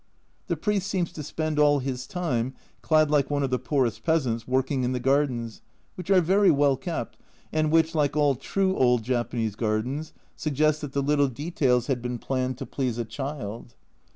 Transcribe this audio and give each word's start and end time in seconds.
The 0.47 0.57
priest 0.57 0.87
seems 0.87 1.11
to 1.11 1.21
spend 1.21 1.59
all 1.59 1.77
his 1.77 2.07
time, 2.07 2.55
clad 2.81 3.11
like 3.11 3.29
one 3.29 3.43
of 3.43 3.51
the 3.51 3.59
poorest 3.59 4.03
peasants, 4.03 4.47
working 4.47 4.83
in 4.83 4.93
the 4.93 4.99
gardens, 4.99 5.61
which 5.93 6.09
are 6.09 6.19
very 6.21 6.49
well 6.49 6.75
kept, 6.75 7.19
and 7.53 7.71
which, 7.71 7.93
like 7.93 8.17
all 8.17 8.33
true 8.33 8.75
old 8.75 9.03
Japanese 9.03 9.55
gardens, 9.55 10.11
suggest 10.35 10.81
that 10.81 10.93
the 10.93 11.03
little 11.03 11.27
details 11.27 11.85
had 11.85 12.01
been 12.01 12.17
planned 12.17 12.57
to 12.57 12.65
please 12.65 12.97
a 12.97 13.05
child. 13.05 13.75